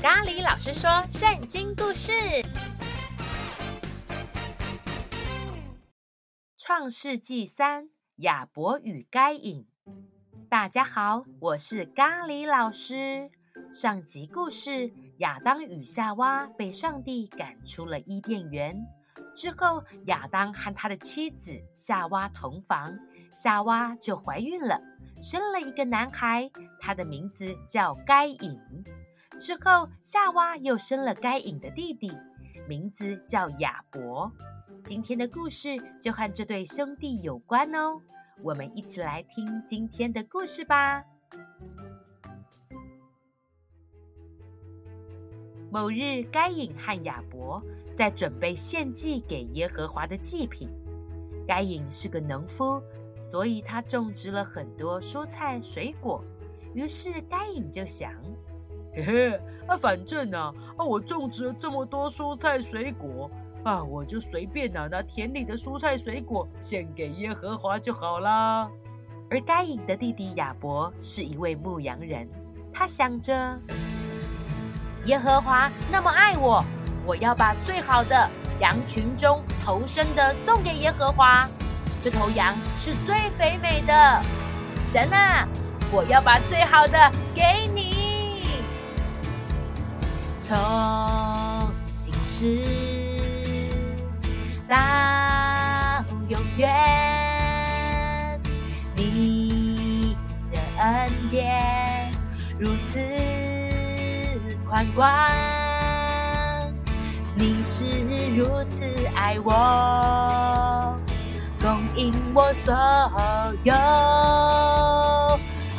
[0.00, 2.12] 咖喱老师说圣经故事，
[6.56, 7.84] 《创世纪三》
[8.18, 9.66] 亚伯与该隐。
[10.48, 13.28] 大家好，我是咖喱老师。
[13.72, 18.80] 上集故事，亚当与夏娃被上帝赶出了伊甸园
[19.34, 22.96] 之后，亚当和他的妻子夏娃同房，
[23.34, 24.80] 夏娃就怀孕了，
[25.20, 28.60] 生了一个男孩，他的名字叫该隐。
[29.38, 32.12] 之后，夏娃又生了该隐的弟弟，
[32.68, 34.30] 名字叫亚伯。
[34.84, 38.00] 今天的故事就和这对兄弟有关哦。
[38.42, 41.04] 我们一起来听今天的故事吧。
[45.70, 47.62] 某日，该隐和亚伯
[47.96, 50.68] 在准备献祭给耶和华的祭品。
[51.46, 52.82] 该隐是个农夫，
[53.20, 56.24] 所以他种植了很多蔬菜水果。
[56.74, 58.12] 于是，该隐就想。
[58.98, 63.30] 嘿嘿，啊，反正啊，啊，我种植了这么多蔬菜水果，
[63.62, 68.68] 啊，我就随便拿拿田里的蔬菜水果献给耶和华就好啦。
[69.30, 72.28] 而该隐的弟弟亚伯是一位牧羊人，
[72.72, 73.32] 他想着，
[75.04, 76.64] 耶和华那么爱我，
[77.06, 78.28] 我要把最好的
[78.58, 81.48] 羊群中头生的送给耶和华。
[82.02, 84.22] 这头羊是最肥美的，
[84.80, 85.46] 神啊，
[85.92, 86.98] 我要把最好的
[87.32, 87.77] 给你。
[90.48, 90.56] 从
[91.98, 92.64] 今时
[94.66, 94.74] 到
[96.28, 98.40] 永远，
[98.96, 100.16] 你
[100.50, 102.10] 的恩典
[102.58, 102.98] 如此
[104.66, 105.06] 宽广，
[107.34, 107.84] 你是
[108.34, 110.98] 如此爱我，
[111.60, 112.74] 供应我所
[113.64, 113.74] 有。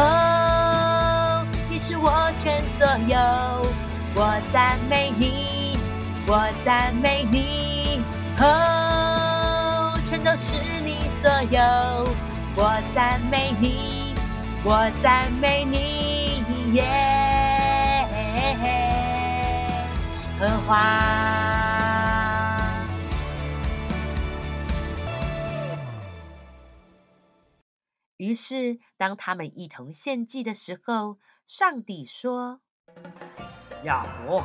[0.00, 3.18] 哦，你是我全所有。
[4.14, 5.76] 我赞美你，
[6.26, 8.02] 我赞美你，
[8.38, 11.58] 哦，全都是你所有。
[12.54, 14.14] 我赞美你，
[14.62, 16.42] 我赞美你，
[16.74, 16.82] 耶
[20.38, 20.76] 和华。
[28.18, 32.60] 于是，当他们一同献祭的时候，上帝说。
[33.84, 34.44] 亚伯，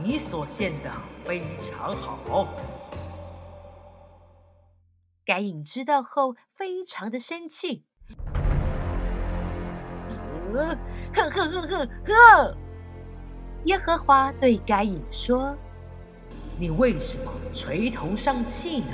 [0.00, 0.88] 你所献的
[1.24, 2.46] 非常好。
[5.24, 7.84] 该隐知道后，非常的生气。
[10.52, 10.78] 哼
[11.12, 12.56] 哼哼哼哼！
[13.64, 15.52] 耶和华对该隐说
[16.56, 18.92] ：“你为什么垂头丧气呢？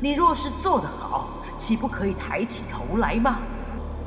[0.00, 3.40] 你若是做得好，岂不可以抬起头来吗？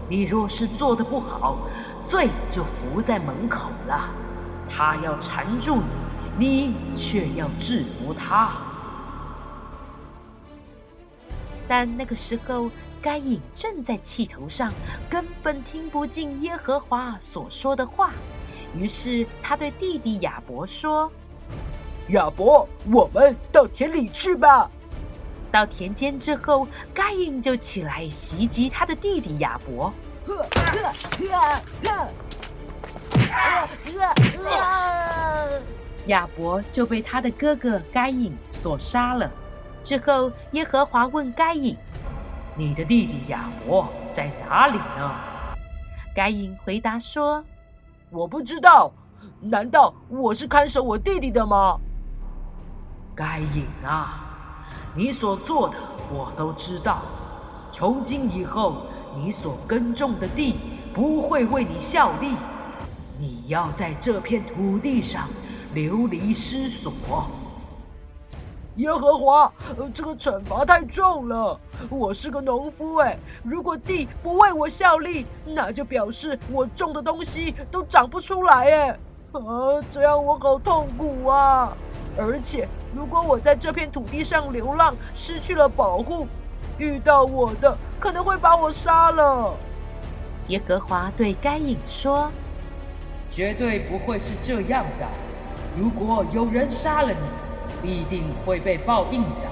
[0.09, 1.59] 你若是做得不好，
[2.03, 4.09] 罪就伏在门口了。”
[4.69, 5.81] 他要缠住
[6.37, 8.51] 你，你却要制服他。
[11.67, 12.69] 但那个时候，
[13.01, 14.71] 该隐正在气头上，
[15.09, 18.11] 根本听不进耶和华所说的话。
[18.77, 21.11] 于是他对弟弟亚伯说
[22.09, 24.69] ：“亚伯，我们到田里去吧。”
[25.51, 29.93] 到田间之后，该隐就起来袭击他的弟弟亚伯。
[30.27, 32.07] 呵呵呵呵
[36.07, 39.29] 亚伯就被他的哥哥该隐所杀了。
[39.81, 41.75] 之后，耶和华问该隐
[42.55, 45.15] ：“你的弟弟亚伯在哪里呢？”
[46.15, 47.43] 该隐回答说
[48.09, 48.91] ：“我不知道。
[49.41, 51.79] 难道我是看守我弟弟的吗？”
[53.15, 55.77] 该隐啊，你所做的
[56.11, 57.01] 我都知道。
[57.71, 58.83] 从今以后，
[59.15, 60.59] 你所耕种的地
[60.93, 62.35] 不会为你效力。
[63.17, 65.27] 你要在这片土地上
[65.73, 66.93] 流离失所。
[68.75, 69.49] 耶和华，
[69.93, 71.57] 这个惩罚太重了。
[71.89, 78.89] 我是个农夫，哎，如果地不为我效力，那就表示我种的东西都长不出来，哎，
[79.31, 81.71] 啊，这样我好痛苦啊！
[82.17, 86.27] 而且，如果我在这片土地上流浪，失去了保护，
[86.77, 89.53] 遇到我的可能会把我杀了。
[90.47, 92.29] 耶和华对该隐说。
[93.35, 95.05] 绝对不会是这样的。
[95.77, 97.19] 如果有人杀了你，
[97.81, 99.51] 必定会被报应的。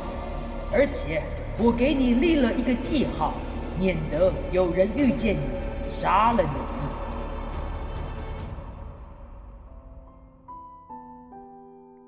[0.72, 1.22] 而且，
[1.60, 3.34] 我给你立了一个记号，
[3.78, 5.42] 免得有人遇见你，
[5.90, 6.42] 杀了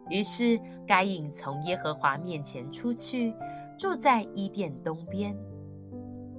[0.10, 0.16] 你。
[0.16, 0.58] 于是，
[0.88, 3.34] 该隐从耶和华面前出去，
[3.78, 5.36] 住在伊甸东边。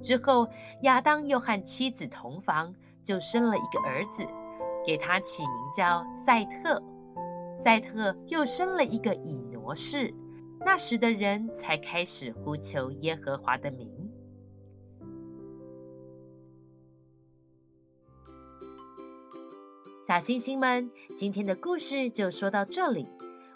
[0.01, 0.47] 之后，
[0.81, 2.73] 亚当又和妻子同房，
[3.03, 4.25] 就生了一个儿子。
[4.87, 6.81] 给他起名叫赛特，
[7.53, 10.13] 赛特又生了一个以挪士，
[10.61, 13.91] 那时的人才开始呼求耶和华的名。
[20.01, 23.05] 小星星们，今天的故事就说到这里。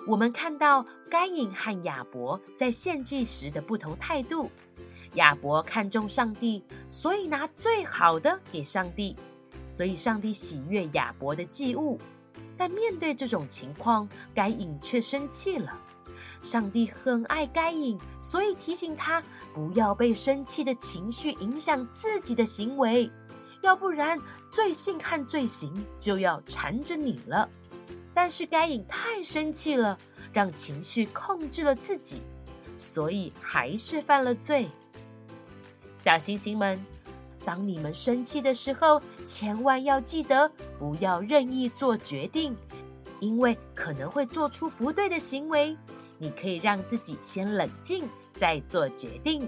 [0.05, 4.49] 我们看到该隐和亚伯在献祭时的不同态度。
[5.13, 9.15] 亚伯看重上帝，所以拿最好的给上帝，
[9.71, 11.97] 所以上帝喜悦亚伯的祭物。
[12.57, 15.71] 但面对这种情况，该隐却生气了。
[16.41, 19.23] 上帝很爱该隐，所以提醒他
[19.53, 23.09] 不要被生气的情绪影响自己的行为。
[23.63, 24.19] 要不然，
[24.49, 27.47] 罪性和罪行就要缠着你了。
[28.13, 29.97] 但是该隐太生气了，
[30.33, 32.21] 让情绪控制了自己，
[32.75, 34.67] 所以还是犯了罪。
[35.97, 36.83] 小星星们，
[37.45, 40.49] 当你们生气的时候，千万要记得
[40.79, 42.55] 不要任意做决定，
[43.19, 45.75] 因为可能会做出不对的行为。
[46.17, 49.47] 你可以让自己先冷静，再做决定。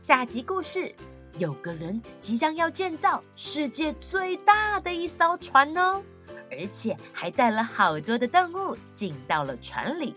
[0.00, 0.94] 下集故事。
[1.38, 6.02] 有个人即将要建造世界最大的一艘船哦，
[6.50, 10.12] 而且还带了好多的动物进到了船里。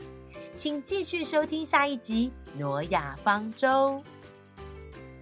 [0.56, 3.68] 请继续收听下一集《挪亚方舟》。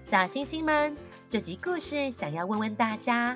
[0.02, 0.98] 小星星们，
[1.34, 3.36] 这集故事想要问问大家：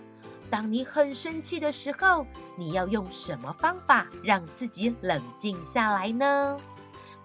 [0.52, 6.56] 当你很生气的时候，你要用什么方法让自己冷静下来呢？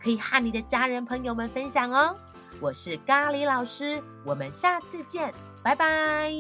[0.00, 2.16] 可以和你的家人朋友们分享哦。
[2.58, 5.30] 我是咖喱老师，我们下次见，
[5.62, 6.32] 拜拜。